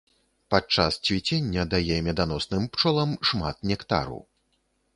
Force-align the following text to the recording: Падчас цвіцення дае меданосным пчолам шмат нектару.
Падчас 0.53 0.95
цвіцення 1.09 1.65
дае 1.75 1.97
меданосным 2.09 2.67
пчолам 2.77 3.15
шмат 3.33 3.57
нектару. 3.73 4.19